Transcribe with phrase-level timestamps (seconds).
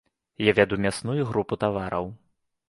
[0.45, 2.11] Я вяду мясную групу тавараў.